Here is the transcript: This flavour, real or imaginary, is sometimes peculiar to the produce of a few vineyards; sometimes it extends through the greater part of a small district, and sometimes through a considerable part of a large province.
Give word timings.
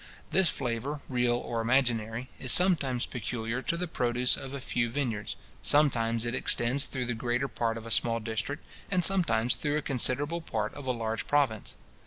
This 0.31 0.49
flavour, 0.49 0.99
real 1.07 1.35
or 1.37 1.61
imaginary, 1.61 2.27
is 2.39 2.51
sometimes 2.51 3.05
peculiar 3.05 3.61
to 3.61 3.77
the 3.77 3.87
produce 3.87 4.35
of 4.35 4.51
a 4.51 4.59
few 4.59 4.89
vineyards; 4.89 5.35
sometimes 5.61 6.25
it 6.25 6.33
extends 6.33 6.85
through 6.85 7.05
the 7.05 7.13
greater 7.13 7.47
part 7.47 7.77
of 7.77 7.85
a 7.85 7.91
small 7.91 8.19
district, 8.19 8.65
and 8.89 9.05
sometimes 9.05 9.53
through 9.53 9.77
a 9.77 9.83
considerable 9.83 10.41
part 10.41 10.73
of 10.73 10.87
a 10.87 10.91
large 10.91 11.27
province. 11.27 11.75